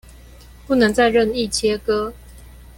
[0.65, 2.11] 不能再任意切割